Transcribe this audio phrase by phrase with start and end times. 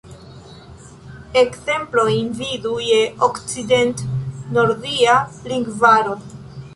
[1.41, 5.19] Ekzemplojn vidu je Okcident-nordia
[5.53, 6.17] lingvaro.